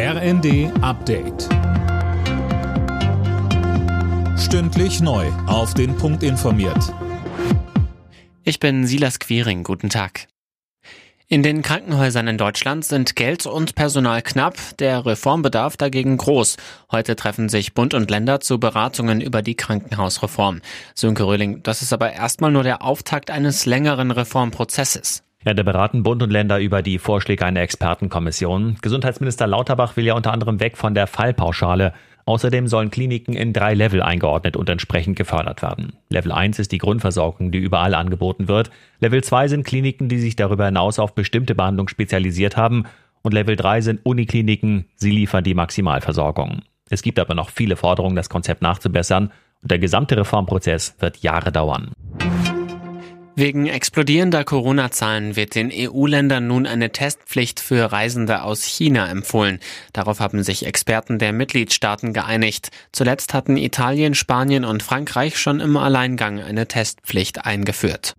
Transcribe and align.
RND 0.00 0.70
Update. 0.80 1.48
Stündlich 4.38 5.00
neu. 5.00 5.26
Auf 5.48 5.74
den 5.74 5.96
Punkt 5.96 6.22
informiert. 6.22 6.94
Ich 8.44 8.60
bin 8.60 8.86
Silas 8.86 9.18
Quiring. 9.18 9.64
Guten 9.64 9.88
Tag. 9.88 10.28
In 11.26 11.42
den 11.42 11.62
Krankenhäusern 11.62 12.28
in 12.28 12.38
Deutschland 12.38 12.84
sind 12.84 13.16
Geld 13.16 13.46
und 13.46 13.74
Personal 13.74 14.22
knapp, 14.22 14.54
der 14.78 15.04
Reformbedarf 15.04 15.76
dagegen 15.76 16.16
groß. 16.16 16.58
Heute 16.92 17.16
treffen 17.16 17.48
sich 17.48 17.74
Bund 17.74 17.92
und 17.92 18.08
Länder 18.08 18.38
zu 18.38 18.60
Beratungen 18.60 19.20
über 19.20 19.42
die 19.42 19.56
Krankenhausreform. 19.56 20.60
Sönke 20.94 21.24
Röhling, 21.24 21.64
das 21.64 21.82
ist 21.82 21.92
aber 21.92 22.12
erstmal 22.12 22.52
nur 22.52 22.62
der 22.62 22.82
Auftakt 22.82 23.32
eines 23.32 23.66
längeren 23.66 24.12
Reformprozesses. 24.12 25.24
Da 25.54 25.62
beraten 25.62 26.02
Bund 26.02 26.22
und 26.22 26.30
Länder 26.30 26.60
über 26.60 26.82
die 26.82 26.98
Vorschläge 26.98 27.46
einer 27.46 27.62
Expertenkommission. 27.62 28.76
Gesundheitsminister 28.82 29.46
Lauterbach 29.46 29.96
will 29.96 30.04
ja 30.04 30.12
unter 30.12 30.32
anderem 30.32 30.60
weg 30.60 30.76
von 30.76 30.94
der 30.94 31.06
Fallpauschale. 31.06 31.94
Außerdem 32.26 32.66
sollen 32.66 32.90
Kliniken 32.90 33.34
in 33.34 33.54
drei 33.54 33.72
Level 33.72 34.02
eingeordnet 34.02 34.58
und 34.58 34.68
entsprechend 34.68 35.16
gefördert 35.16 35.62
werden. 35.62 35.94
Level 36.10 36.32
1 36.32 36.58
ist 36.58 36.70
die 36.72 36.78
Grundversorgung, 36.78 37.50
die 37.50 37.58
überall 37.58 37.94
angeboten 37.94 38.46
wird. 38.46 38.70
Level 39.00 39.24
2 39.24 39.48
sind 39.48 39.64
Kliniken, 39.64 40.10
die 40.10 40.18
sich 40.18 40.36
darüber 40.36 40.66
hinaus 40.66 40.98
auf 40.98 41.14
bestimmte 41.14 41.54
Behandlungen 41.54 41.88
spezialisiert 41.88 42.58
haben. 42.58 42.84
Und 43.22 43.32
Level 43.32 43.56
3 43.56 43.80
sind 43.80 44.04
Unikliniken, 44.04 44.84
sie 44.96 45.10
liefern 45.10 45.44
die 45.44 45.54
Maximalversorgung. 45.54 46.60
Es 46.90 47.00
gibt 47.00 47.18
aber 47.18 47.34
noch 47.34 47.48
viele 47.48 47.76
Forderungen, 47.76 48.16
das 48.16 48.28
Konzept 48.28 48.60
nachzubessern. 48.60 49.32
Und 49.62 49.70
der 49.70 49.78
gesamte 49.78 50.16
Reformprozess 50.18 50.94
wird 51.00 51.18
Jahre 51.18 51.50
dauern. 51.50 51.92
Wegen 53.38 53.66
explodierender 53.68 54.42
Corona-Zahlen 54.42 55.36
wird 55.36 55.54
den 55.54 55.70
EU-Ländern 55.72 56.48
nun 56.48 56.66
eine 56.66 56.90
Testpflicht 56.90 57.60
für 57.60 57.92
Reisende 57.92 58.42
aus 58.42 58.64
China 58.64 59.08
empfohlen. 59.08 59.60
Darauf 59.92 60.18
haben 60.18 60.42
sich 60.42 60.66
Experten 60.66 61.20
der 61.20 61.32
Mitgliedstaaten 61.32 62.12
geeinigt. 62.12 62.70
Zuletzt 62.90 63.34
hatten 63.34 63.56
Italien, 63.56 64.16
Spanien 64.16 64.64
und 64.64 64.82
Frankreich 64.82 65.38
schon 65.38 65.60
im 65.60 65.76
Alleingang 65.76 66.40
eine 66.40 66.66
Testpflicht 66.66 67.44
eingeführt. 67.46 68.16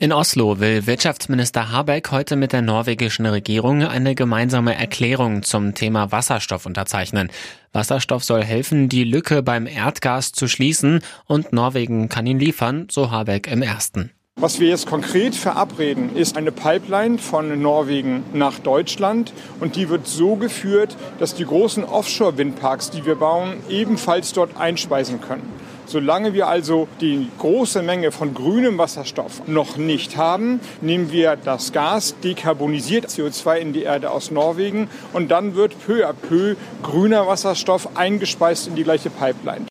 In 0.00 0.12
Oslo 0.12 0.58
will 0.58 0.86
Wirtschaftsminister 0.86 1.70
Habeck 1.70 2.10
heute 2.10 2.34
mit 2.34 2.52
der 2.52 2.62
norwegischen 2.62 3.26
Regierung 3.26 3.84
eine 3.84 4.14
gemeinsame 4.14 4.74
Erklärung 4.74 5.44
zum 5.44 5.74
Thema 5.74 6.10
Wasserstoff 6.10 6.66
unterzeichnen. 6.66 7.30
Wasserstoff 7.72 8.24
soll 8.24 8.42
helfen, 8.42 8.88
die 8.88 9.04
Lücke 9.04 9.42
beim 9.42 9.66
Erdgas 9.66 10.32
zu 10.32 10.48
schließen 10.48 11.00
und 11.26 11.52
Norwegen 11.52 12.08
kann 12.08 12.26
ihn 12.26 12.40
liefern, 12.40 12.88
so 12.90 13.10
Habeck 13.12 13.46
im 13.46 13.62
ersten. 13.62 14.10
Was 14.44 14.60
wir 14.60 14.68
jetzt 14.68 14.86
konkret 14.86 15.34
verabreden, 15.34 16.14
ist 16.16 16.36
eine 16.36 16.52
Pipeline 16.52 17.16
von 17.16 17.62
Norwegen 17.62 18.24
nach 18.34 18.58
Deutschland 18.58 19.32
und 19.58 19.74
die 19.74 19.88
wird 19.88 20.06
so 20.06 20.36
geführt, 20.36 20.98
dass 21.18 21.34
die 21.34 21.46
großen 21.46 21.82
Offshore-Windparks, 21.82 22.90
die 22.90 23.06
wir 23.06 23.14
bauen, 23.14 23.54
ebenfalls 23.70 24.34
dort 24.34 24.58
einspeisen 24.58 25.22
können. 25.22 25.50
Solange 25.86 26.34
wir 26.34 26.46
also 26.46 26.88
die 27.00 27.30
große 27.38 27.82
Menge 27.82 28.12
von 28.12 28.34
grünem 28.34 28.76
Wasserstoff 28.76 29.46
noch 29.46 29.78
nicht 29.78 30.18
haben, 30.18 30.60
nehmen 30.82 31.10
wir 31.10 31.36
das 31.36 31.72
Gas 31.72 32.14
dekarbonisiert 32.22 33.06
CO2 33.06 33.56
in 33.56 33.72
die 33.72 33.84
Erde 33.84 34.10
aus 34.10 34.30
Norwegen 34.30 34.90
und 35.14 35.30
dann 35.30 35.54
wird 35.54 35.74
peu 35.86 36.06
à 36.06 36.12
peu 36.12 36.56
grüner 36.82 37.26
Wasserstoff 37.26 37.96
eingespeist 37.96 38.66
in 38.66 38.74
die 38.74 38.84
gleiche 38.84 39.08
Pipeline. 39.08 39.64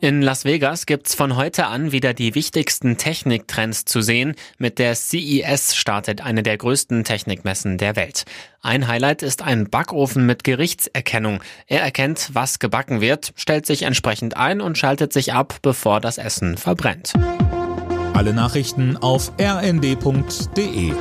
In 0.00 0.22
Las 0.22 0.44
Vegas 0.44 0.86
gibt's 0.86 1.16
von 1.16 1.34
heute 1.34 1.66
an 1.66 1.90
wieder 1.90 2.14
die 2.14 2.36
wichtigsten 2.36 2.98
Techniktrends 2.98 3.84
zu 3.84 4.00
sehen. 4.00 4.36
Mit 4.56 4.78
der 4.78 4.94
CES 4.94 5.74
startet 5.74 6.20
eine 6.20 6.44
der 6.44 6.56
größten 6.56 7.02
Technikmessen 7.02 7.78
der 7.78 7.96
Welt. 7.96 8.24
Ein 8.62 8.86
Highlight 8.86 9.24
ist 9.24 9.42
ein 9.42 9.68
Backofen 9.68 10.24
mit 10.24 10.44
Gerichtserkennung. 10.44 11.42
Er 11.66 11.80
erkennt, 11.80 12.30
was 12.32 12.60
gebacken 12.60 13.00
wird, 13.00 13.32
stellt 13.34 13.66
sich 13.66 13.82
entsprechend 13.82 14.36
ein 14.36 14.60
und 14.60 14.78
schaltet 14.78 15.12
sich 15.12 15.32
ab, 15.32 15.56
bevor 15.62 16.00
das 16.00 16.16
Essen 16.16 16.56
verbrennt. 16.58 17.14
Alle 18.14 18.32
Nachrichten 18.32 18.96
auf 18.96 19.32
rnd.de 19.40 20.92